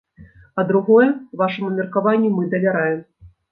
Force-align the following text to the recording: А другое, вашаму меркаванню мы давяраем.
А 0.59 0.63
другое, 0.71 1.09
вашаму 1.43 1.69
меркаванню 1.77 2.35
мы 2.41 2.49
давяраем. 2.57 3.01